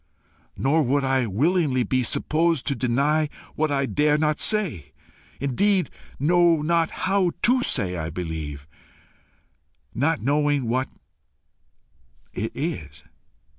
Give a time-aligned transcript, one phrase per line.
[0.57, 4.93] Nor would I willingly be supposed to deny what I dare not say
[5.39, 8.65] indeed know not how to say I believe,
[9.93, 10.89] not knowing what
[12.33, 13.03] it is.